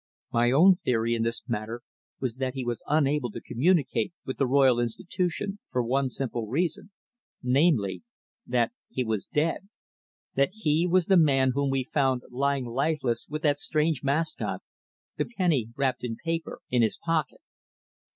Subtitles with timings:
[0.33, 1.83] My own theory in this matter
[2.19, 6.89] was that he was unable to communicate with the Royal Institution for one simple reason,
[7.43, 8.01] namely,
[8.47, 9.69] that he was dead
[10.33, 14.63] that he was the man whom we found lying lifeless with that strange mascot,
[15.17, 17.41] the penny wrapped in paper, in his pocket.